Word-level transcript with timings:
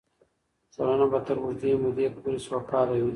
ټولنه 0.73 1.05
به 1.11 1.19
تر 1.27 1.37
اوږدې 1.43 1.71
مودې 1.81 2.07
پورې 2.15 2.37
سوکاله 2.47 2.95
وي. 3.01 3.09